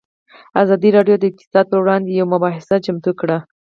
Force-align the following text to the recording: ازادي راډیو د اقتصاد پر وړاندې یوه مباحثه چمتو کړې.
ازادي 0.61 0.89
راډیو 0.97 1.15
د 1.19 1.23
اقتصاد 1.31 1.65
پر 1.69 1.77
وړاندې 1.81 2.09
یوه 2.13 2.31
مباحثه 2.33 2.75
چمتو 2.85 3.11
کړې. 3.19 3.37